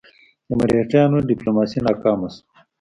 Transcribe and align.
د 0.47 0.49
مرهټیانو 0.59 1.25
ډیپلوماسي 1.29 1.79
ناکامه 1.87 2.27
شوه. 2.35 2.43